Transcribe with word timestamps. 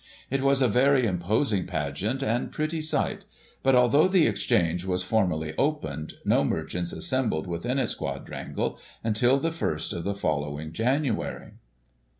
It 0.31 0.41
was 0.41 0.63
a 0.63 0.67
very 0.67 1.05
im 1.05 1.19
posing 1.19 1.67
pageant 1.67 2.23
and 2.23 2.51
pretty 2.51 2.81
sight; 2.81 3.25
but, 3.61 3.75
although 3.75 4.07
the 4.07 4.25
Exchange 4.25 4.83
was 4.83 5.03
formally 5.03 5.53
opened, 5.59 6.15
no 6.25 6.43
merchants 6.43 6.91
assembled 6.91 7.45
within 7.45 7.77
its 7.77 7.93
quad 7.93 8.27
rangle 8.27 8.79
until 9.03 9.37
the 9.37 9.51
first 9.51 9.93
of 9.93 10.03
the 10.03 10.15
following 10.15 10.73
January. 10.73 11.51